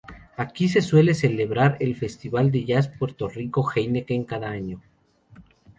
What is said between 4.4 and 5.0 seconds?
año.